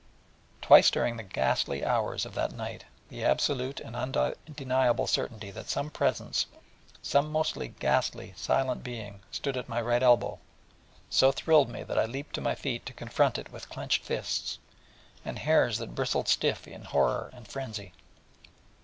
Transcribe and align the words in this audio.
Twice 0.63 0.89
during 0.89 1.17
the 1.17 1.21
ghostly 1.23 1.85
hours 1.85 2.25
of 2.25 2.33
that 2.33 2.53
night 2.53 2.85
the 3.09 3.23
absolute 3.23 3.79
and 3.79 3.95
undeniable 3.95 5.05
certainty 5.05 5.51
that 5.51 5.69
some 5.69 5.91
presence 5.91 6.47
some 7.03 7.31
most 7.31 7.53
gashly 7.77 8.33
silent 8.35 8.83
being 8.83 9.21
stood 9.29 9.55
at 9.57 9.69
my 9.69 9.79
right 9.79 10.01
elbow, 10.01 10.39
so 11.11 11.31
thrilled 11.31 11.69
me, 11.69 11.83
that 11.83 11.99
I 11.99 12.05
leapt 12.05 12.33
to 12.33 12.41
my 12.41 12.55
feet 12.55 12.83
to 12.87 12.93
confront 12.93 13.37
it 13.37 13.51
with 13.51 13.69
clenched 13.69 14.03
fists, 14.03 14.57
and 15.23 15.37
hairs 15.37 15.77
that 15.77 15.93
bristled 15.93 16.27
stiff 16.27 16.67
in 16.67 16.83
horror 16.85 17.29
and 17.31 17.47
frenzy. 17.47 17.93